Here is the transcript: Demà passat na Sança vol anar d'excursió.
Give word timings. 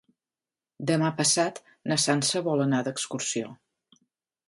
Demà 0.91 1.11
passat 1.19 1.61
na 1.93 1.99
Sança 2.07 2.45
vol 2.51 2.67
anar 2.67 2.83
d'excursió. 2.89 3.57